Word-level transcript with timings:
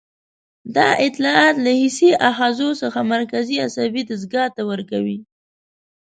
دا 0.75 0.87
اطلاعات 1.07 1.55
له 1.63 1.71
حسي 1.81 2.09
آخذو 2.29 2.69
څخه 2.81 2.99
مرکزي 3.13 3.55
عصبي 3.65 4.01
دستګاه 4.09 4.47
ته 4.55 4.61
ورکوي. 4.71 5.17